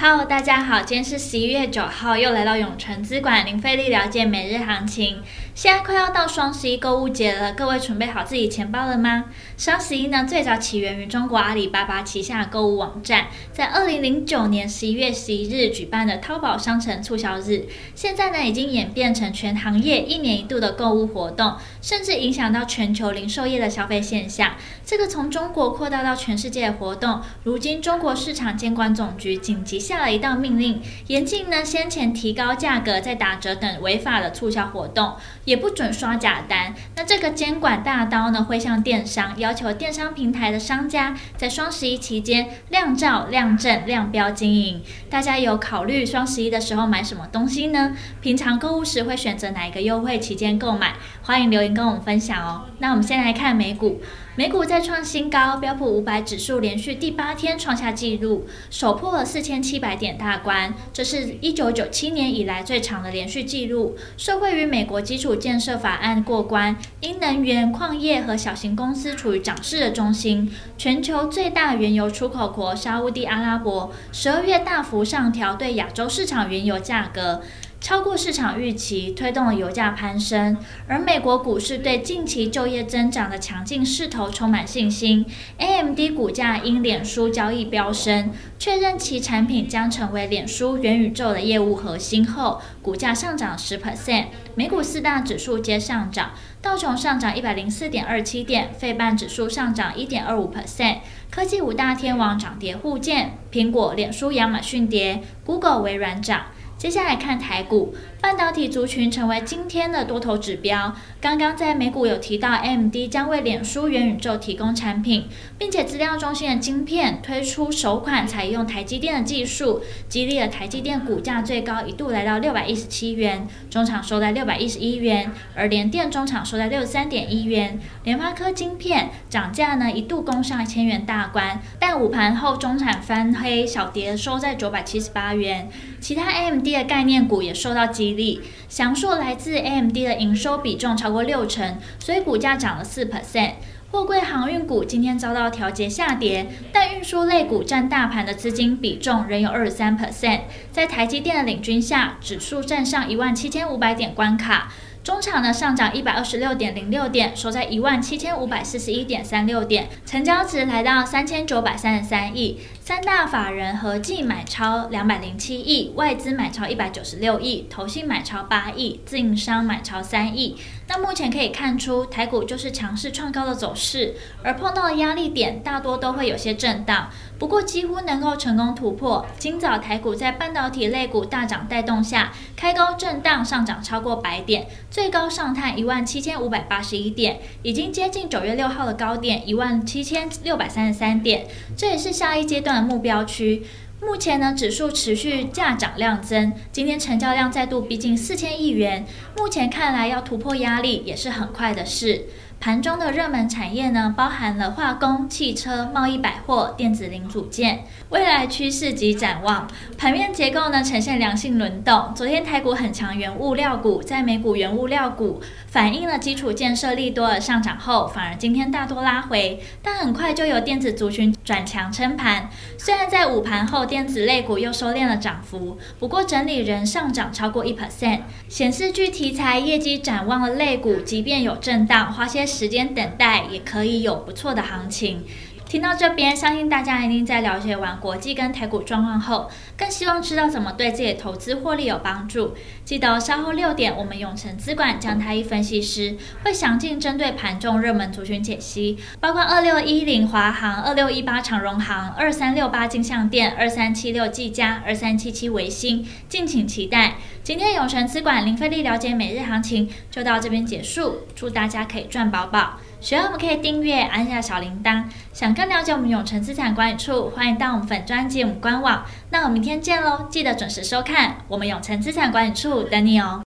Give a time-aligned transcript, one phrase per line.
[0.00, 5.22] 好大家好，今天是十一月九号，又来到永诚资管零费力了解每日行情。
[5.54, 9.26] 现在快要到双十一购物节了，各位准备好自己钱包了吗？
[9.58, 24.54] 双十一呢，最早起源于中国阿里巴巴旗下的购物网站，在二零零九年十一月十一日举办的淘宝商城促销日，现在呢已经演变成全行业一年一度的购物活动，甚至影响到全球零售业的消费现象。
[24.82, 35.14] 这个从中国扩大到全世界的活动，如今中国市场监管总局紧急下了一道命令，严禁呢先前提高价格再打折等违法的促销活动。
[35.46, 36.72] 也不准刷假单。
[36.94, 44.80] 那这个监管大刀呢，会向电商要求电商平台的商家在双十一期间亮照、亮正、亮标经营。
[45.08, 47.96] 大家有考虑双十一的时候买什么东西呢？
[48.20, 50.94] 平常购物时会选择哪一个优惠期间购买？
[51.22, 52.66] 欢迎留言跟我们分享哦。
[52.78, 54.00] 那我们先来看美股。
[54.36, 63.96] 美股再创新高，标普五百指数连续第八天创下纪录，首破了四千七百点大关，这是一九九七年以来最长的连续记录。
[64.16, 77.40] 社会与美国基础建设法案过关，因能源、矿业和小型公司处于涨势的中心，全球最大原油出口国沙乌地阿拉伯十二月大幅上调对亚洲市场原油价格。
[77.80, 80.56] 超过市场预期，推动了油价攀升。
[80.86, 85.24] 而美国股市对近期就业增长的强劲势头充满信心。
[85.56, 94.26] AMD 股价因脸书交易飙升，确认其产品将成为脸书元宇宙的业务核心后，股价上涨十 percent。
[94.54, 100.98] 美股四大指数皆上涨，道琼上涨一百零四点二七点，费半指数上涨一点二五 percent。
[101.30, 106.42] 科技五大天王涨跌互见，苹果、脸书、亚马逊跌，Google、微软涨。
[106.80, 110.96] 接下来看台股，半导体族群成为今天的多头指标。
[111.20, 115.26] 刚刚在美股有提到，AMD 将为脸书元宇宙提供产品，
[115.58, 127.78] 并且资料中心的晶片推出首款采用台积电的技术，激励了台积电股价最高一度来到六百一十七元，中场收在六百一十一元，而联电中场收在六十三点一元。
[128.04, 135.68] 联发科晶片涨价呢一度攻上千元大关，但午盘后中场翻黑，小跌收在九百七十八元。
[136.00, 143.52] 其他 AMD 的概念股也受到激励，祥硕来自 AMD 的营收比重超过六成，所以股价涨了四 percent。
[143.90, 150.42] 货柜航运股今天遭到调节下跌，但运输类股占大盘的资金比重仍有二十三 percent。
[150.70, 154.72] 在台积电的领军下，指数站上一万七千五百点关卡。
[155.02, 170.56] 中场呢上涨一百二十六点零六点，收在一万七千五百四十一点三六点，成交值来到三千九百三十三亿，三大法人合计买超两百零七亿，外资买超一百九十六亿，投信买超八亿，自营商买超三亿。
[170.88, 177.08] 那目前可以看出，台股就是强势创高的走势，而碰到的压力点大多都会有些震荡，
[177.38, 179.24] 不过几乎能够成功突破。
[179.38, 191.46] 今早台股在半导体类股大涨带动下，开高震荡上涨超过百点，最高上探一万七千五百八十一点，已经接近九月六号的高点一万七千六百三十三点，
[191.76, 193.62] 这也是下一阶段目标区。
[194.02, 199.04] 目前呢，指数持续价涨量增，今天成交量再度逼近四千亿元，
[199.36, 202.24] 目前看来要突破压力也是很快的事。
[202.60, 207.84] 盘中的热门产业呢，包含了化工、汽车、贸易百货、电子零组件。
[208.10, 209.66] 未来趋势及展望，
[209.96, 212.12] 盘面结构呢呈现良性轮动。
[212.14, 222.50] 昨天台股很强，原物料股在美股原物料股反映了基础建设利多而上涨后，反而今天大多拉回，但很快就有电子族群转强撑盘。
[222.76, 228.20] 虽然在午盘后电子类股又收敛了涨幅，不过整理仍上涨超过一 percent，
[228.50, 235.24] 显示具题材业绩展望的类股，即便有震荡，花些时间等待也可以有不错的行情。
[235.70, 242.56] 听到这边，相信大家一定在了解完国际跟台股状况后，更希望知道怎么对自己的投资获利有帮助。
[242.84, 257.14] 记得稍后六点，我们永诚资管江太一分析师会详尽针对盘中热门族群解析，包括二六一零华航、二六一八长荣航、二三六八金像电、二三七六技嘉、二三七七维新，敬请期待。
[257.44, 262.80] 今天永诚资管零费力了解每日行情就到这边结束，祝大家可以赚饱饱。
[263.00, 265.02] 喜欢我们可以订阅，按下小铃铛。
[265.32, 269.04] 想更了解我们永城资产管理处，欢迎到我们粉专及我们官网。
[269.30, 273.42] 那我们明天见喽，记得准时收看我们永城资产管理处等你哦。